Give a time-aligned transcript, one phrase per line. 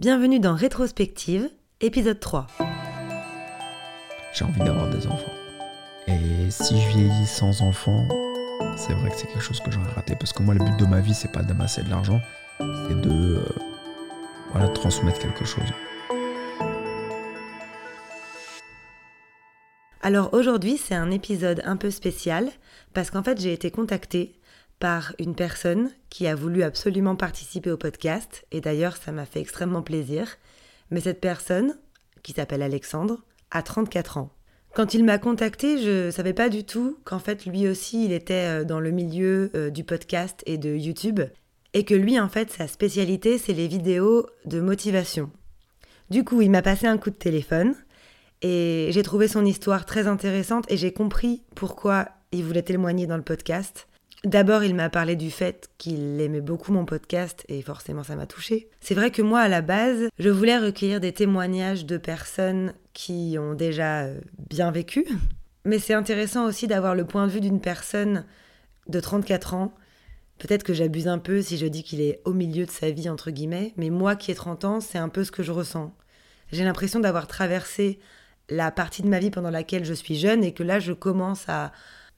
[0.00, 1.50] Bienvenue dans Rétrospective,
[1.80, 2.46] épisode 3.
[4.32, 5.32] J'ai envie d'avoir des enfants.
[6.06, 8.06] Et si je vieillis sans enfants,
[8.76, 10.14] c'est vrai que c'est quelque chose que j'aurais raté.
[10.14, 12.20] Parce que moi, le but de ma vie, c'est pas d'amasser de l'argent,
[12.60, 13.44] c'est de euh,
[14.52, 15.66] voilà, transmettre quelque chose.
[20.00, 22.48] Alors aujourd'hui, c'est un épisode un peu spécial
[22.94, 24.38] parce qu'en fait, j'ai été contactée
[24.78, 29.40] par une personne qui a voulu absolument participer au podcast, et d'ailleurs ça m'a fait
[29.40, 30.36] extrêmement plaisir.
[30.90, 31.76] Mais cette personne,
[32.22, 34.30] qui s'appelle Alexandre, a 34 ans.
[34.74, 38.12] Quand il m'a contacté, je ne savais pas du tout qu'en fait lui aussi il
[38.12, 41.20] était euh, dans le milieu euh, du podcast et de YouTube,
[41.74, 45.30] et que lui en fait sa spécialité c'est les vidéos de motivation.
[46.10, 47.74] Du coup, il m'a passé un coup de téléphone,
[48.40, 53.16] et j'ai trouvé son histoire très intéressante, et j'ai compris pourquoi il voulait témoigner dans
[53.16, 53.87] le podcast.
[54.24, 58.26] D'abord, il m'a parlé du fait qu'il aimait beaucoup mon podcast et forcément ça m'a
[58.26, 58.68] touché.
[58.80, 63.36] C'est vrai que moi, à la base, je voulais recueillir des témoignages de personnes qui
[63.38, 64.20] ont déjà euh,
[64.50, 65.06] bien vécu.
[65.64, 68.24] Mais c'est intéressant aussi d'avoir le point de vue d'une personne
[68.88, 69.74] de 34 ans.
[70.38, 73.08] Peut-être que j'abuse un peu si je dis qu'il est au milieu de sa vie,
[73.08, 75.94] entre guillemets, mais moi qui ai 30 ans, c'est un peu ce que je ressens.
[76.50, 77.98] J'ai l'impression d'avoir traversé
[78.48, 81.48] la partie de ma vie pendant laquelle je suis jeune et que là, je commence
[81.48, 81.72] à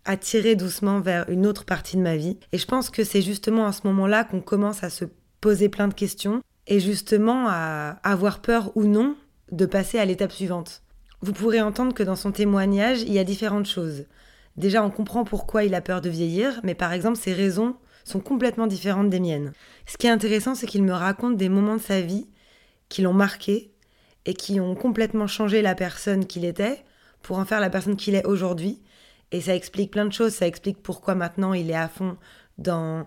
[0.04, 2.38] attirer doucement vers une autre partie de ma vie.
[2.52, 5.04] Et je pense que c'est justement à ce moment-là qu'on commence à se
[5.40, 9.16] poser plein de questions et justement à avoir peur ou non
[9.52, 10.82] de passer à l'étape suivante.
[11.22, 14.04] Vous pourrez entendre que dans son témoignage, il y a différentes choses.
[14.56, 18.20] Déjà, on comprend pourquoi il a peur de vieillir, mais par exemple, ses raisons sont
[18.20, 19.52] complètement différentes des miennes.
[19.86, 22.26] Ce qui est intéressant, c'est qu'il me raconte des moments de sa vie
[22.88, 23.70] qui l'ont marqué
[24.26, 26.84] et qui ont complètement changé la personne qu'il était
[27.22, 28.80] pour en faire la personne qu'il est aujourd'hui
[29.32, 30.32] et ça explique plein de choses.
[30.32, 32.16] Ça explique pourquoi maintenant il est à fond
[32.58, 33.06] dans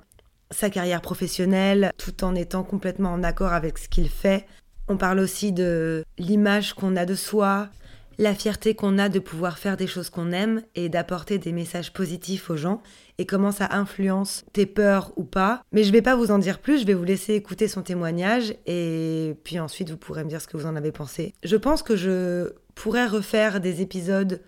[0.52, 4.46] sa carrière professionnelle, tout en étant complètement en accord avec ce qu'il fait.
[4.88, 7.70] On parle aussi de l'image qu'on a de soi,
[8.18, 11.94] la fierté qu'on a de pouvoir faire des choses qu'on aime et d'apporter des messages
[11.94, 12.82] positifs aux gens
[13.18, 15.64] et comment ça influence tes peurs ou pas.
[15.72, 18.56] Mais je vais pas vous en dire plus, je vais vous laisser écouter son témoignage
[18.66, 21.34] et puis ensuite vous pourrez me dire ce que vous en avez pensé.
[21.44, 24.42] Je pense que je pourrais refaire des épisodes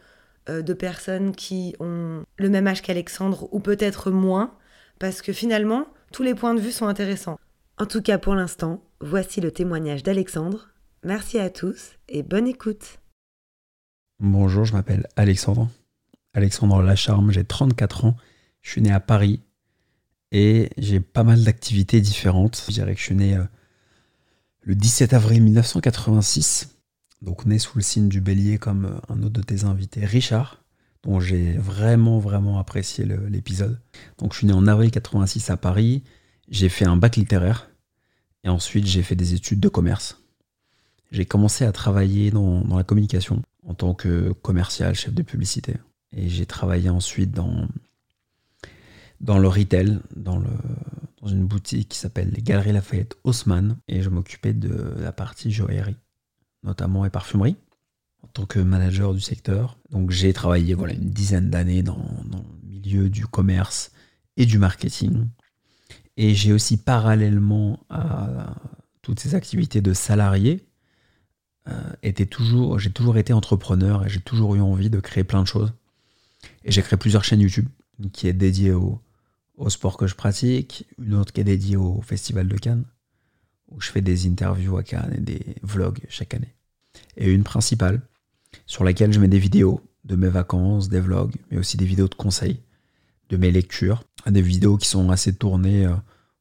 [0.47, 4.53] de personnes qui ont le même âge qu'Alexandre ou peut-être moins,
[5.00, 7.39] parce que finalement, tous les points de vue sont intéressants.
[7.78, 10.69] En tout cas, pour l'instant, voici le témoignage d'Alexandre.
[11.03, 13.00] Merci à tous et bonne écoute.
[14.19, 15.69] Bonjour, je m'appelle Alexandre.
[16.34, 18.16] Alexandre Lacharme, j'ai 34 ans.
[18.61, 19.41] Je suis né à Paris
[20.31, 22.63] et j'ai pas mal d'activités différentes.
[22.67, 23.44] Je dirais que je suis né euh,
[24.61, 26.74] le 17 avril 1986
[27.21, 30.63] donc né sous le signe du bélier comme euh, un autre de tes invités, Richard,
[31.03, 33.79] dont j'ai vraiment vraiment apprécié l'épisode.
[34.17, 36.03] Donc je suis né en avril 86 à Paris,
[36.49, 37.69] j'ai fait un bac littéraire
[38.43, 40.21] et ensuite j'ai fait des études de commerce.
[41.11, 45.75] J'ai commencé à travailler dans, la communication en tant que commercial, chef de publicité.
[46.11, 47.67] Et j'ai travaillé ensuite dans,
[49.21, 50.41] le retail, dans
[51.25, 55.97] une boutique qui s'appelle les Galeries Lafayette Haussmann, et je m'occupais de la partie joaillerie
[56.65, 57.55] notamment et parfumerie,
[58.23, 59.77] en tant que manager du secteur.
[59.91, 63.91] Donc j'ai travaillé voilà, une dizaine d'années dans, le milieu du commerce
[64.35, 65.27] et du marketing.
[66.17, 68.55] Et j'ai aussi parallèlement à
[69.01, 70.65] toutes ces activités de salarié,
[71.67, 75.47] euh, toujours, j'ai toujours été entrepreneur et j'ai toujours eu envie de créer plein de
[75.47, 75.73] choses.
[76.63, 77.67] Et j'ai créé plusieurs chaînes YouTube,
[77.99, 79.01] une qui est dédiée au,
[79.57, 82.85] au sport que je pratique, une autre qui est dédiée au Festival de Cannes,
[83.75, 86.55] où je fais des interviews à Cannes et des vlogs chaque année
[87.17, 88.01] et une principale
[88.65, 92.07] sur laquelle je mets des vidéos de mes vacances, des vlogs, mais aussi des vidéos
[92.07, 92.61] de conseils,
[93.29, 95.95] de mes lectures, des vidéos qui sont assez tournées euh,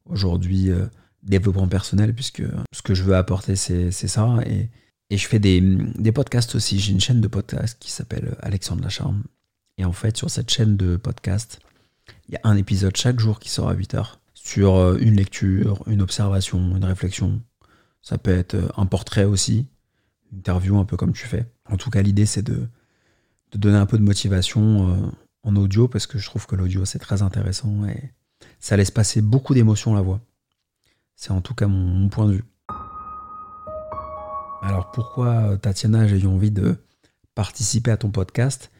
[0.05, 0.87] aujourd'hui euh,
[1.23, 4.39] développement personnel, puisque ce que je veux apporter, c'est ça.
[4.47, 4.69] Et,
[5.11, 6.81] je fais des, des podcasts aussi.
[6.81, 9.23] J'ai une chaîne de podcast qui s'appelle Alexandre Lacharme.
[9.79, 11.61] Et en fait, sur cette chaîne de podcast,
[12.29, 15.17] il y a un épisode chaque jour qui sort à 8 heures sur euh, une
[15.17, 17.41] lecture, une observation, une réflexion.
[18.03, 19.67] Ça peut être un portrait aussi,
[20.33, 21.47] interview un peu comme tu fais.
[21.69, 22.69] En tout cas, l'idée, c'est de,
[23.55, 25.07] donner un peu de motivation euh,
[25.45, 28.13] en audio, parce que je trouve que l'audio, c'est très intéressant et
[28.61, 30.21] ça laisse passer beaucoup d'émotions la voix.
[31.17, 32.45] C'est en tout cas mon, point de vue.
[34.63, 36.77] Alors pourquoi, Tatiana, j'ai eu envie de
[37.35, 38.71] participer à ton podcast?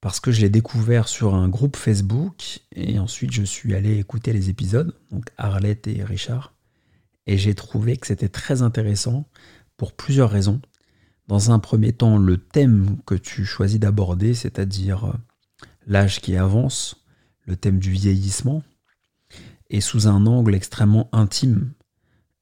[0.00, 4.32] Parce que je l'ai découvert sur un groupe Facebook et ensuite je suis allé écouter
[4.32, 6.52] les épisodes, donc Arlette et Richard,
[7.26, 9.28] et j'ai trouvé que c'était très intéressant
[9.76, 10.60] pour plusieurs raisons.
[11.28, 15.12] Dans un premier temps, le thème que tu choisis d'aborder, c'est-à-dire euh,
[15.86, 17.04] l'âge qui avance,
[17.46, 18.62] le thème du vieillissement,
[19.70, 21.72] est sous un angle extrêmement intime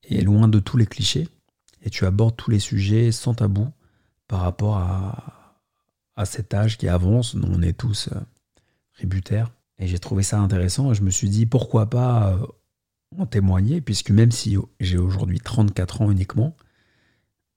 [0.03, 1.29] et loin de tous les clichés.
[1.83, 3.69] et tu abordes tous les sujets sans tabou
[4.29, 5.44] par rapport à,
[6.17, 8.21] à cet âge qui avance, on est tous euh,
[8.95, 9.53] tributaires.
[9.79, 12.47] Et j'ai trouvé ça intéressant et je me suis dit pourquoi pas euh,
[13.19, 16.57] en témoigner, puisque même si j'ai aujourd'hui 34 ans uniquement,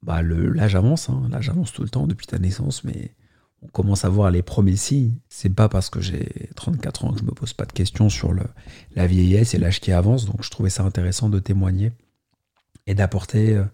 [0.01, 3.13] bah l'âge avance, hein, l'âge avance tout le temps depuis ta naissance, mais
[3.61, 5.15] on commence à voir les premiers signes.
[5.29, 8.33] C'est pas parce que j'ai 34 ans que je me pose pas de questions sur
[8.33, 8.43] le,
[8.95, 11.91] la vieillesse et l'âge qui avance, donc je trouvais ça intéressant de témoigner
[12.85, 13.65] et d'apporter euh,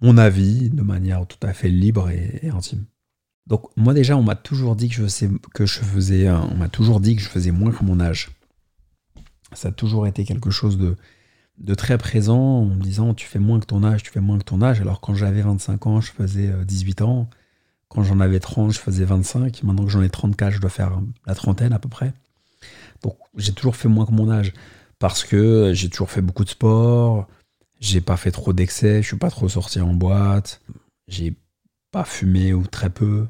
[0.00, 2.84] mon avis de manière tout à fait libre et, intime.
[3.46, 6.28] Donc moi déjà, on m'a toujours dit que je, faisais,
[7.50, 8.30] moins que mon âge.
[9.52, 13.60] Ça a toujours été quelque chose de, très présent en me disant tu fais moins
[13.60, 14.80] que ton âge, tu fais moins que ton âge.
[14.80, 17.30] Alors quand j'avais 25 ans, je faisais 18 euh, ans.
[17.88, 19.62] Quand j'en avais 30, je faisais 25.
[19.64, 22.14] Maintenant que j'en ai 34, je dois faire la trentaine à peu près.
[23.02, 24.52] Donc j'ai toujours fait moins que mon âge
[24.98, 27.26] parce que j'ai toujours fait beaucoup de sport,
[27.80, 30.60] j'ai pas fait trop d'excès, je suis pas trop sorti en boîte,
[31.08, 31.34] j'ai
[31.92, 33.26] pas fumé ou très peu.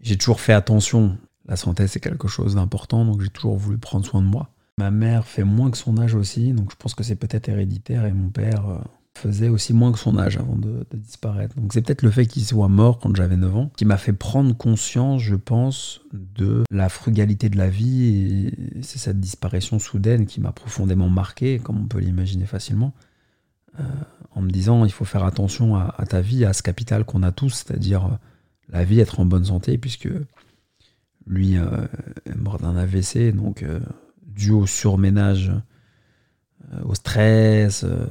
[0.00, 1.18] J'ai toujours fait attention.
[1.46, 4.48] La santé c'est quelque chose d'important, donc j'ai toujours voulu prendre soin de moi.
[4.78, 8.06] Ma mère fait moins que son âge aussi, donc je pense que c'est peut-être héréditaire
[8.06, 8.78] et mon père euh,
[9.16, 11.54] faisait aussi moins que son âge avant de, disparaître.
[11.56, 14.12] Donc c'est peut-être le fait qu'il soit mort quand j'avais 9 ans qui m'a fait
[14.12, 20.26] prendre conscience, je pense, de la frugalité de la vie et c'est cette disparition soudaine
[20.26, 22.94] qui m'a profondément marqué, comme on peut l'imaginer facilement,
[23.78, 23.82] euh,
[24.30, 27.32] en me disant il faut faire attention à, ta vie, à ce capital qu'on a
[27.32, 28.16] tous, c'est-à-dire euh,
[28.68, 30.08] la vie, être en bonne santé, puisque
[31.26, 33.64] lui est mort d'un AVC, donc
[34.34, 35.52] dû au surménage,
[36.72, 38.06] euh, au stress, euh,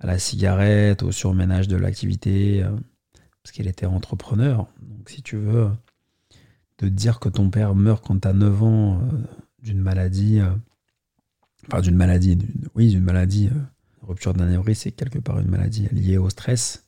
[0.00, 2.70] à la cigarette, au surménage de l'activité, euh,
[3.42, 4.68] parce qu'il était entrepreneur.
[4.80, 5.70] Donc si tu veux,
[6.78, 9.00] de dire que ton père meurt quand tu as 9 ans
[9.62, 10.40] d'une maladie,
[11.66, 12.38] enfin d'une maladie,
[12.74, 13.50] oui, d'une maladie,
[14.02, 16.84] rupture d'anévrisme, c'est quelque part une maladie liée au stress.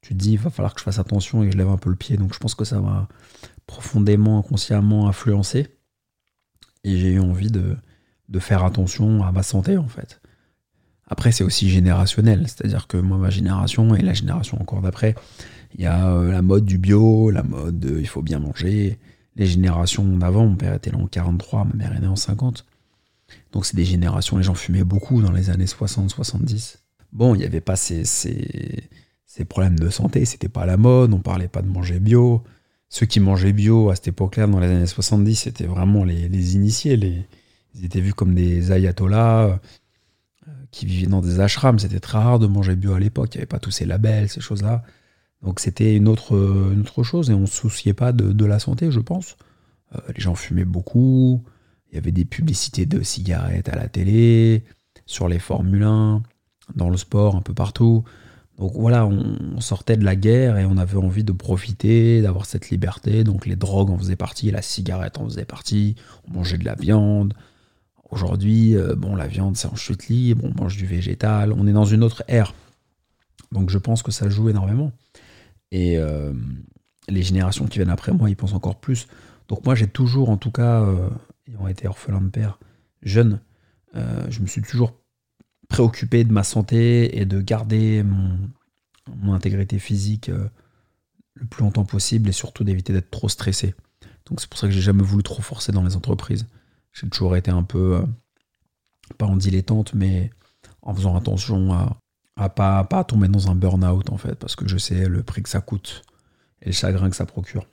[0.00, 1.90] Tu te dis, il va falloir que je fasse attention et je lève un peu
[1.90, 2.16] le pied.
[2.16, 3.08] Donc je pense que ça m'a
[3.66, 5.68] profondément, inconsciemment influencé.
[6.84, 7.76] Et j'ai eu envie de,
[8.28, 10.20] de faire attention à ma santé en fait.
[11.08, 15.14] Après, c'est aussi générationnel, c'est-à-dire que moi, ma génération et la génération encore d'après,
[15.74, 18.98] il y a euh, la mode du bio, la mode il faut bien manger.
[19.36, 22.66] Les générations d'avant, mon père était là en 43, ma mère est née en 50.
[23.52, 26.76] Donc c'est des générations, les gens fumaient beaucoup dans les années 60-70.
[27.12, 31.20] Bon, il n'y avait pas ces, ces, problèmes de santé, c'était pas la mode, on
[31.20, 32.42] parlait pas de manger bio.
[32.88, 36.54] Ceux qui mangeaient bio à cette époque-là, dans les années 70, c'était vraiment les, les
[36.54, 37.24] initiés, les,
[37.74, 39.60] ils étaient vus comme des ayatollahs
[40.48, 41.78] euh, qui vivaient dans des ashrams.
[41.78, 43.34] C'était très rare de manger bio à l'époque.
[43.34, 44.82] Il n'y avait pas tous ces labels, ces choses-là.
[45.42, 48.90] Donc c'était une autre, autre chose et on ne se souciait pas de, la santé,
[48.90, 49.36] je pense.
[49.94, 51.42] Euh, les gens fumaient beaucoup.
[51.90, 54.64] Il y avait des publicités de cigarettes à la télé,
[55.06, 56.22] sur les Formule 1,
[56.74, 58.04] dans le sport, un peu partout.
[58.58, 62.70] Donc voilà, on, sortait de la guerre et on avait envie de profiter, d'avoir cette
[62.70, 63.24] liberté.
[63.24, 65.94] Donc les drogues en faisaient partie, la cigarette en faisait partie,
[66.28, 67.34] on mangeait de la viande,
[68.10, 71.72] Aujourd'hui, euh, bon, la viande, c'est en chute libre, on mange du végétal, on est
[71.72, 72.54] dans une autre ère.
[73.52, 74.92] Donc je pense que ça joue énormément.
[75.72, 76.32] Et euh,
[77.08, 79.08] les générations qui viennent après moi, ils pensent encore plus.
[79.48, 81.08] Donc moi, j'ai toujours, en tout cas, euh,
[81.48, 82.58] ayant été orphelin de père,
[83.02, 83.40] jeune,
[83.94, 84.94] je me suis toujours
[85.68, 92.32] préoccupé de ma santé et de garder mon, intégrité physique le plus longtemps possible et
[92.32, 93.74] surtout d'éviter d'être trop stressé.
[94.26, 96.46] Donc c'est pour ça que j'ai jamais voulu trop forcer dans les entreprises.
[96.92, 98.06] J'ai toujours été un peu, euh,
[99.16, 100.30] pas en dilettante, mais
[100.82, 101.96] en faisant attention à,
[102.36, 105.42] à pas, pas tomber dans un burn-out, en fait, parce que je sais le prix
[105.42, 106.02] que ça coûte
[106.62, 107.66] et le chagrin que ça procure.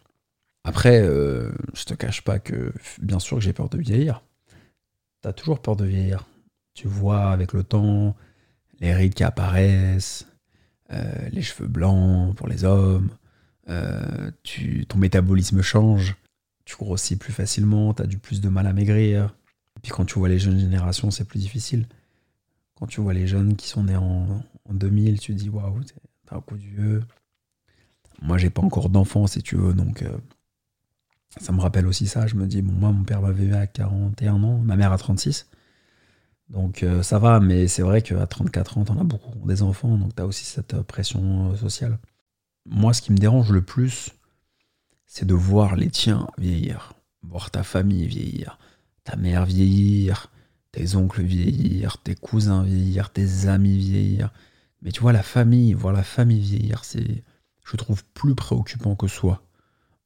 [0.65, 4.23] Après, euh, je te cache pas que, bien sûr, que j'ai peur de vieillir.
[5.21, 6.25] T'as toujours peur de vieillir.
[6.73, 8.15] Tu vois avec le temps
[8.81, 10.27] les rides qui apparaissent,
[10.91, 13.09] euh, les cheveux blancs pour les hommes,
[14.43, 16.15] tu, ton métabolisme change
[16.65, 19.35] tu grossis plus facilement, tu as du plus de mal à maigrir.
[19.77, 21.87] Et puis quand tu vois les jeunes générations, c'est plus difficile.
[22.75, 25.81] Quand tu vois les jeunes qui sont nés en, 2000, tu te dis waouh,
[26.25, 27.03] t'as un coup de vieux.
[28.21, 30.17] Moi, j'ai pas encore d'enfant, si tu veux, donc euh,
[31.39, 32.27] ça me rappelle aussi ça.
[32.27, 35.47] Je me dis, bon, moi, mon père m'avait à 41 ans, ma mère à 36.
[36.49, 39.97] Donc euh, ça va, mais c'est vrai qu'à 34 ans, t'en as beaucoup des enfants,
[39.97, 41.97] donc t'as aussi cette pression euh, sociale.
[42.67, 44.11] Moi, ce qui me dérange le plus,
[45.07, 48.59] c'est de voir les tiens vieillir, voir ta famille vieillir,
[49.03, 50.31] ta mère vieillir,
[50.71, 54.31] tes oncles vieillir, tes cousins vieillir, tes amis vieillir.
[54.81, 57.23] Mais tu vois, la famille, voir la famille vieillir, c'est,
[57.65, 59.44] je trouve, plus préoccupant que soi.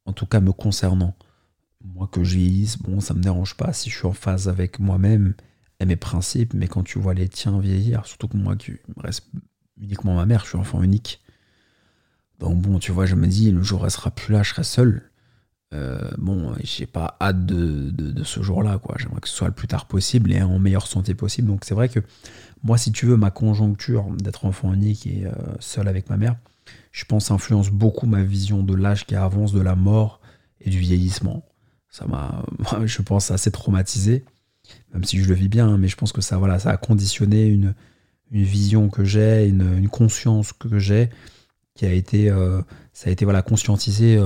[0.10, 1.16] En tout cas, me concernant.
[1.86, 4.80] Moi, que je vieillisse, bon, ça me dérange pas si je suis en phase avec
[4.80, 5.36] moi-même
[5.80, 9.28] et mes principes, mais quand tu vois les tiens vieillir, surtout que moi, qui reste
[9.80, 11.22] uniquement ma mère, je suis enfant unique.
[12.40, 15.04] bon, tu vois, je me dis, le jour elle sera plus là, je serai seul.
[15.76, 18.96] Euh, bon, j'ai pas hâte de, de, ce jour-là, quoi.
[18.98, 21.48] J'aimerais que ce soit le plus tard possible et en meilleure santé possible.
[21.48, 22.00] Donc c'est vrai que
[22.64, 26.36] moi, si tu veux, ma conjoncture d'être enfant unique et euh, seul avec ma mère,
[27.00, 30.20] je pense influence beaucoup ma vision de l'âge qui avance, de la mort
[30.60, 31.46] et du vieillissement.
[31.90, 32.44] Ça m'a,
[32.86, 34.26] je pense, assez traumatisé,
[34.94, 36.78] même si je le vis bien, hein, mais je pense que ça, voilà, ça a
[36.78, 37.74] conditionné une,
[38.32, 41.10] vision que j'ai, une, conscience que j'ai,
[41.74, 42.62] qui a été, euh,
[42.94, 44.20] ça a été voilà, conscientisé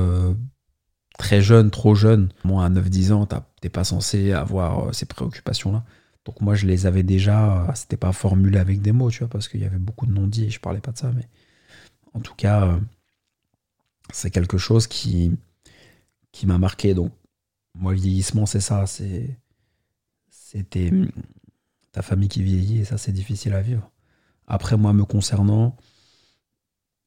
[1.17, 2.29] très jeune, trop jeune.
[2.43, 3.27] Moi, à 9-10 ans,
[3.61, 5.83] t'es pas censé avoir euh, ces préoccupations-là.
[6.25, 9.27] Donc moi, je les avais déjà, euh, c'était pas formulé avec des mots, tu vois,
[9.27, 11.27] parce qu'il y avait beaucoup de non-dits et je parlais pas de ça, mais
[12.13, 12.79] en tout cas, euh,
[14.11, 15.31] c'est quelque chose qui,
[16.31, 16.93] qui m'a marqué.
[16.93, 17.11] Donc,
[17.75, 19.37] moi, le vieillissement, c'est ça, c'est
[20.29, 20.91] c'était
[21.91, 23.89] ta famille qui vieillit et ça, c'est difficile à vivre.
[24.45, 25.75] Après, moi, me concernant,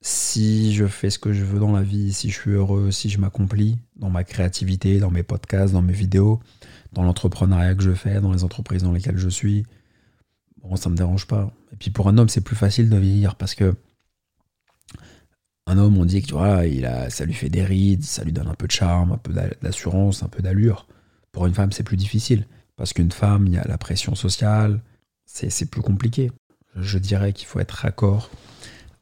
[0.01, 3.09] si je fais ce que je veux dans la vie, si je suis heureux, si
[3.09, 6.41] je m'accomplis dans ma créativité, dans mes podcasts, dans mes vidéos,
[6.93, 9.65] dans l'entrepreneuriat que je fais, dans les entreprises dans lesquelles je suis,
[10.63, 11.53] bon, ça me dérange pas.
[11.73, 13.75] Et puis pour un homme, c'est plus facile de vieillir parce que
[15.67, 18.23] un homme, on dit que tu vois, il a, ça lui fait des rides, ça
[18.25, 19.33] lui donne un peu de charme, un peu
[19.63, 20.87] d'assurance, un peu d'allure.
[21.33, 22.47] Pour une femme, c'est plus difficile
[22.77, 24.81] parce qu'une femme, il y a la pression sociale,
[25.25, 26.31] c'est plus compliqué.
[26.77, 28.31] Je dirais qu'il faut être raccord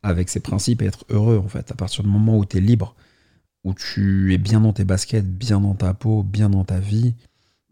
[0.03, 1.71] avec ses principes et être heureux en fait.
[1.71, 2.95] À partir du moment où tu es libre,
[3.65, 7.15] où tu es bien dans tes baskets, bien dans ta peau, bien dans ta vie,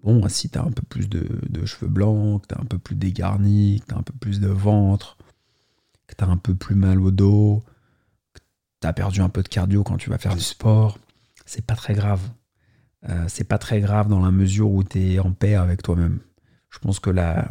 [0.03, 1.27] bon, si tu as un peu plus de,
[1.67, 5.17] cheveux blancs, que tu un peu plus dégarni, que tu un peu plus de ventre,
[6.07, 7.63] que tu un peu plus mal au dos,
[8.83, 10.99] tu as perdu un peu de cardio quand tu vas faire du sport,
[11.47, 12.21] c'est pas très grave.
[13.09, 16.21] Euh, c'est pas très grave dans la mesure où tu es en paix avec toi-même.
[16.71, 17.49] Je pense que là,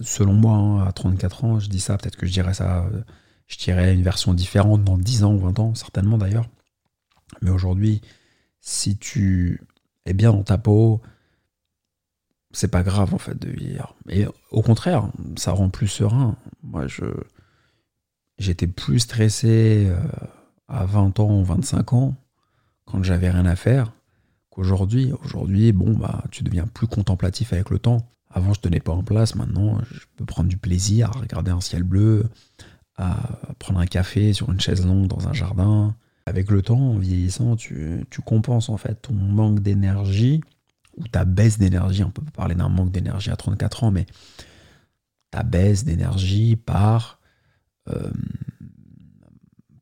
[0.00, 3.02] selon moi, hein, à 34 ans, je dis ça, peut-être que je dirais ça euh,
[3.46, 6.48] je dirais une version différente dans 10 ans ou 20 ans, certainement d'ailleurs.
[7.40, 8.02] Mais aujourd'hui,
[8.60, 9.62] si tu
[10.04, 11.00] es bien dans ta peau,
[12.52, 13.94] c'est pas grave en fait de vieillir.
[14.08, 16.36] Et au contraire, ça rend plus serein.
[16.62, 17.04] Moi, je
[18.38, 19.98] j'étais plus stressé euh,
[20.68, 22.14] à 20 ans ou 25 ans
[22.84, 23.92] quand j'avais rien à faire
[24.50, 25.12] qu'aujourd'hui.
[25.24, 28.08] Aujourd'hui, bon bah tu deviens plus contemplatif avec le temps.
[28.30, 29.34] Avant, je tenais pas en place.
[29.34, 32.28] Maintenant, je peux prendre du plaisir à regarder un ciel bleu,
[32.96, 33.16] à
[33.58, 35.94] prendre un café sur une chaise longue dans un jardin.
[36.26, 40.42] Avec le temps, en vieillissant, tu, compenses en fait ton manque d'énergie
[40.98, 42.04] ou ta baisse d'énergie.
[42.04, 44.04] On peut parler d'un manque d'énergie à 34 ans, mais
[45.30, 47.18] ta baisse d'énergie par,
[47.88, 48.10] euh,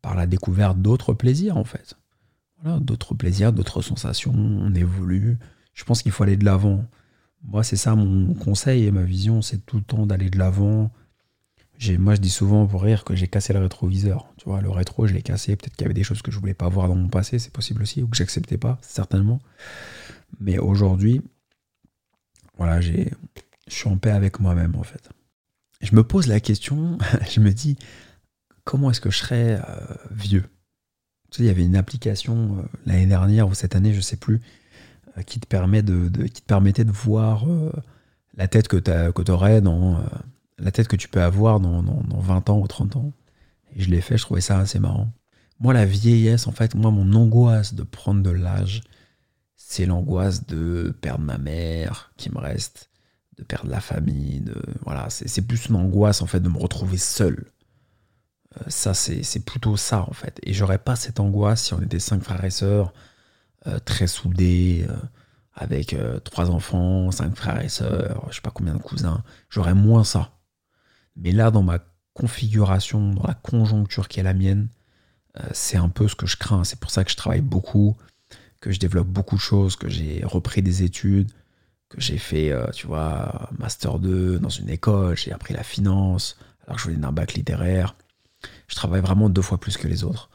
[0.06, 1.96] par la découverte d'autres plaisirs en fait.
[2.62, 5.36] Voilà, d'autres plaisirs, d'autres sensations, on évolue.
[5.75, 6.84] Je pense qu'il faut aller de l'avant.
[7.42, 10.92] Moi, c'est ça mon conseil et ma vision, c'est tout le temps d'aller de l'avant,
[11.98, 14.32] moi, je dis souvent pour rire que j'ai cassé le rétroviseur.
[14.38, 15.56] Tu vois, le rétro, je l'ai cassé.
[15.56, 17.52] Peut-être qu'il y avait des choses que je voulais pas voir dans mon passé, c'est
[17.52, 19.40] possible aussi, ou que j'acceptais pas, certainement.
[20.40, 21.20] Mais aujourd'hui,
[22.56, 23.04] voilà, je
[23.68, 25.10] suis en paix avec moi-même, en fait.
[25.82, 26.96] Je me pose la question,
[27.30, 27.76] je me dis,
[28.66, 30.44] comment est-ce que je serais euh, vieux?
[31.38, 34.42] Il y avait une application euh, l'année dernière ou cette année, je sais plus,
[35.16, 37.46] euh, qui, te permettait de voir
[38.35, 40.04] la tête que tu aurais dans
[40.58, 43.12] la tête que tu peux avoir dans, 20 ans ou 30 ans.
[43.76, 45.12] Je l'ai fait, je trouvais ça assez marrant.
[45.61, 48.82] Moi, la vieillesse, en fait, moi, mon angoisse de prendre de l'âge,
[49.56, 52.90] c'est l'angoisse de perdre ma mère qui me reste,
[53.38, 54.54] de perdre la famille, de
[54.85, 57.46] voilà, c'est plus une angoisse en fait de me retrouver seul.
[58.60, 60.38] Euh, ça, c'est plutôt ça en fait.
[60.42, 62.92] Et j'aurais pas cette angoisse si on était cinq frères et sœurs,
[63.66, 64.96] euh, très soudés, euh,
[65.54, 69.25] avec trois enfants, cinq frères et sœurs, je sais pas combien de cousins.
[69.48, 70.32] J'aurais moins ça.
[71.16, 71.78] Mais là, dans ma
[72.12, 74.68] configuration, dans la conjoncture qui est la mienne,
[75.52, 76.64] c'est un peu ce que je crains.
[76.64, 77.96] C'est pour ça que je travaille beaucoup,
[78.60, 81.30] que je développe beaucoup de choses, que j'ai repris des études,
[81.88, 86.36] que j'ai fait, tu vois, Master 2 dans une école, j'ai appris la finance,
[86.66, 87.94] alors que je venais d'un bac littéraire.
[88.68, 90.30] Je travaille vraiment deux fois plus que les autres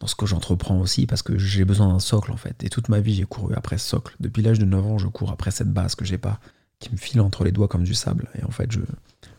[0.00, 2.64] dans ce que j'entreprends aussi parce que j'ai besoin d'un socle en fait.
[2.64, 4.16] Et toute ma vie, j'ai couru après ce socle.
[4.20, 6.40] Depuis l'âge de 9 ans, je cours après cette base que j'ai pas,
[6.78, 8.28] qui me file entre les doigts comme du sable.
[8.38, 8.80] Et en fait, je,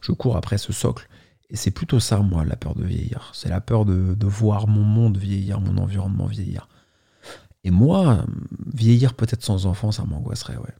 [0.01, 1.07] je cours après ce socle.
[1.49, 3.29] Et c'est plutôt ça, moi, la peur de vieillir.
[3.33, 6.67] C'est la peur de, voir mon monde vieillir, mon environnement vieillir.
[7.63, 8.25] Et moi,
[8.73, 10.73] vieillir peut-être sans enfant, ça m'angoisserait, ouais.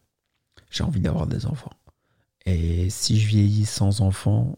[0.72, 1.72] J'ai envie d'avoir des enfants.
[2.46, 4.58] Et si je vieillis sans enfant,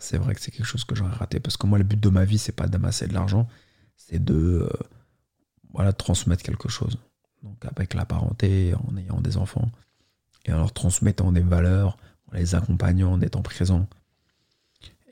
[0.00, 1.40] c'est vrai que c'est quelque chose que j'aurais raté.
[1.40, 3.48] Parce que moi, le but de ma vie, c'est pas d'amasser de l'argent,
[3.96, 4.68] c'est de euh,
[5.72, 6.98] voilà, transmettre quelque chose.
[7.42, 9.70] Donc avec la parenté, en ayant des enfants,
[10.46, 11.96] et en leur transmettant des valeurs,
[12.32, 13.86] en les accompagnant, en étant présent.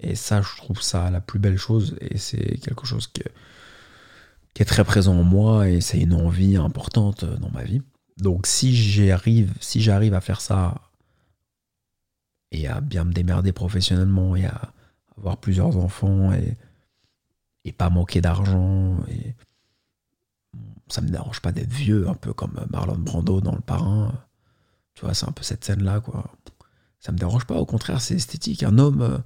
[0.00, 1.96] Et ça, je trouve ça la plus belle chose.
[2.00, 3.22] Et c'est quelque chose qui
[4.62, 7.82] est très présent en moi et c'est une envie importante dans ma vie.
[8.16, 10.74] Donc si j'arrive, si j'arrive à faire ça
[12.50, 14.72] et à bien me démerder professionnellement et à
[15.18, 16.56] avoir plusieurs enfants et,
[17.76, 19.34] pas manquer d'argent et
[20.88, 24.14] ça me dérange pas d'être vieux, un peu comme Marlon Brando dans Le Parrain.
[24.94, 26.32] Tu vois, c'est un peu cette scène-là, quoi.
[26.98, 28.62] Ça me dérange pas, au contraire, c'est esthétique.
[28.62, 29.18] Un homme euh,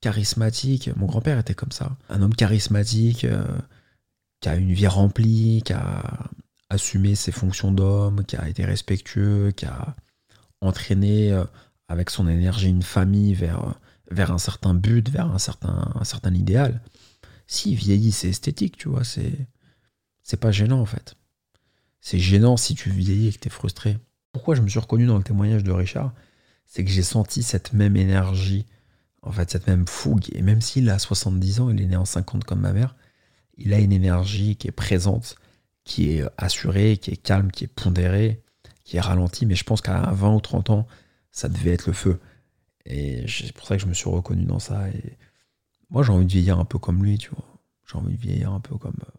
[0.00, 1.96] charismatique, mon grand-père était comme ça.
[2.08, 3.44] Un homme charismatique, euh,
[4.40, 6.30] qui a une vie remplie, qui a
[6.70, 9.96] assumé ses fonctions d'homme, qui a été respectueux, qui a
[10.60, 11.44] entraîné euh,
[11.88, 13.74] avec son énergie une famille vers,
[14.10, 16.80] vers un certain but, vers un certain, un certain idéal.
[17.46, 19.46] Si, vieillit, c'est esthétique, tu vois, c'est
[20.28, 21.16] c'est pas gênant en fait.
[22.02, 23.96] C'est gênant si tu vieillis et que tu es frustré.
[24.32, 26.12] Pourquoi je me suis reconnu dans le témoignage de Richard
[26.66, 28.66] C'est que j'ai senti cette même énergie,
[29.22, 30.26] en fait, cette même fougue.
[30.32, 32.94] Et même s'il a 70 ans, il est né en 50 comme ma mère,
[33.56, 35.36] il a une énergie qui est présente,
[35.82, 38.42] qui est assurée, qui est calme, qui est pondérée,
[38.84, 39.46] qui est ralentie.
[39.46, 40.86] Mais je pense qu'à 20 ou 30 ans,
[41.32, 42.20] ça devait être le feu.
[42.84, 44.88] Et c'est pour ça que je me suis reconnu dans ça.
[44.88, 45.18] Et
[45.90, 47.44] moi, j'ai envie de vieillir un peu comme lui, tu vois.
[47.86, 49.18] J'ai envie de vieillir un peu comme euh,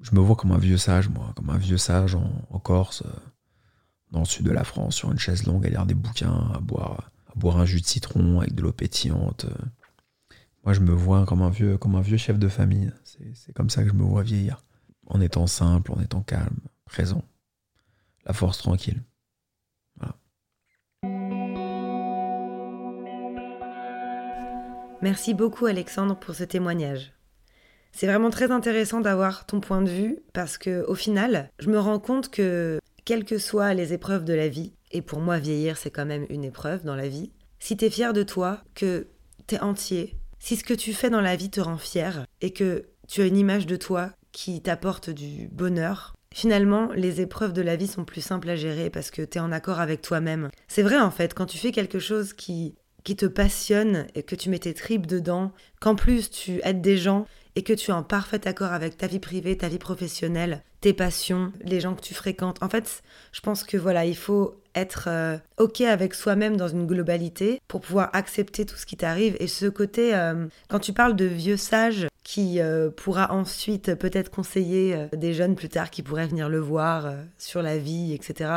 [0.00, 3.12] je me vois comme un vieux sage, moi, comme un vieux sage en, Corse, euh,
[4.10, 6.60] dans le sud de la France, sur une chaise longue, à lire des bouquins, à
[6.60, 7.10] boire,
[7.42, 9.46] un jus de citron avec de l'eau pétillante.
[10.64, 12.92] Moi, je me vois comme un vieux, comme un vieux chef de famille.
[13.34, 14.62] C'est comme ça que je me vois vieillir.
[15.06, 17.24] En étant simple, en étant calme, présent.
[18.26, 19.02] La force tranquille.
[25.02, 27.14] Merci beaucoup Alexandre pour ce témoignage.
[27.90, 31.78] C'est vraiment très intéressant d'avoir ton point de vue parce que au final, je me
[31.78, 35.78] rends compte que quelles que soient les épreuves de la vie, et pour moi vieillir
[35.78, 39.06] c'est quand même une épreuve dans la vie, si t'es fier de toi, que
[39.46, 42.90] t'es entier, si ce que tu fais dans la vie te rend fier et que
[43.08, 47.74] tu as une image de toi qui t'apporte du bonheur, Finalement, les épreuves de la
[47.74, 50.48] vie sont plus simples à gérer parce que t'es en accord avec toi-même.
[50.68, 54.34] C'est vrai en fait, quand tu fais quelque chose qui, qui te passionne et que
[54.34, 57.94] tu mets tes tripes dedans, qu'en plus tu aides des gens, et que tu es
[57.94, 62.00] en parfait accord avec ta vie privée, ta vie professionnelle, tes passions, les gens que
[62.00, 62.62] tu fréquentes.
[62.62, 66.86] En fait, je pense que voilà, il faut être euh, ok avec soi-même dans une
[66.86, 69.36] globalité pour pouvoir accepter tout ce qui t'arrive.
[69.40, 74.30] Et ce côté, euh, quand tu parles de vieux sage qui euh, pourra ensuite peut-être
[74.30, 78.50] conseiller des jeunes plus tard qui pourraient venir le voir sur la vie, etc.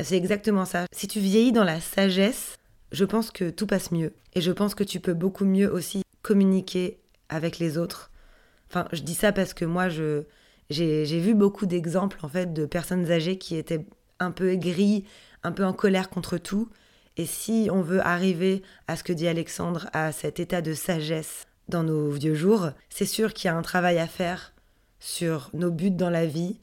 [0.00, 0.86] C'est exactement ça.
[0.92, 2.56] Si tu vieillis dans la sagesse,
[2.92, 4.12] je pense que tout passe mieux.
[4.34, 8.12] Et je pense que tu peux beaucoup mieux aussi communiquer avec les autres
[8.72, 10.22] Enfin, je dis ça parce que moi, je,
[10.70, 13.84] j'ai, vu beaucoup d'exemples en fait de personnes âgées qui étaient
[14.18, 15.04] un peu aigries,
[15.42, 16.70] un peu en colère contre tout.
[17.18, 21.46] Et si on veut arriver à ce que dit Alexandre, à cet état de sagesse
[21.68, 24.54] dans nos vieux jours, c'est sûr qu'il y a un travail à faire
[25.00, 26.58] sur nos buts dans la vie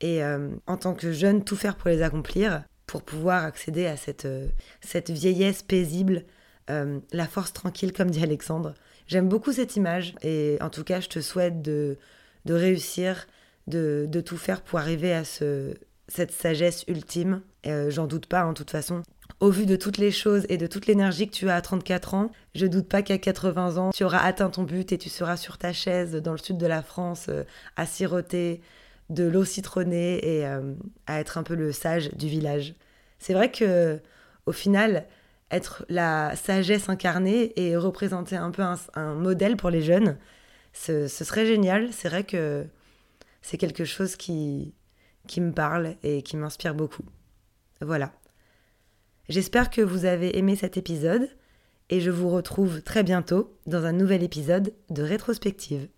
[0.00, 3.96] et euh, en tant que jeune, tout faire pour les accomplir, pour pouvoir accéder à
[3.96, 4.48] cette, euh,
[4.80, 6.24] cette vieillesse paisible,
[6.70, 8.74] euh, la force tranquille, comme dit Alexandre.
[9.06, 11.98] J'aime beaucoup cette image et en tout cas, je te souhaite de,
[12.46, 13.26] de réussir,
[13.68, 15.74] de, de, tout faire pour arriver à ce,
[16.08, 17.42] cette sagesse ultime.
[17.66, 19.02] Euh, J'en doute pas, en toute façon.
[19.40, 22.14] Au vu de toutes les choses et de toute l'énergie que tu as à 34
[22.14, 25.36] ans, je doute pas qu'à 80 ans, tu auras atteint ton but et tu seras
[25.36, 27.44] sur ta chaise dans le sud de la France euh,
[27.76, 28.62] à siroter
[29.10, 30.74] de l'eau citronnée et euh,
[31.06, 32.74] à être un peu le sage du village.
[33.18, 34.00] C'est vrai que
[34.46, 35.06] au final,
[35.50, 38.62] être la sagesse incarnée et représenter un peu
[38.94, 40.18] un, modèle pour les jeunes,
[40.72, 41.92] ce, serait génial.
[41.92, 42.66] C'est vrai que
[43.42, 44.74] c'est quelque chose qui,
[45.26, 47.04] qui me parle et qui m'inspire beaucoup.
[47.80, 48.12] Voilà.
[49.28, 51.28] J'espère que vous avez aimé cet épisode
[51.90, 55.88] et je vous retrouve très bientôt dans un nouvel épisode de Rétrospective.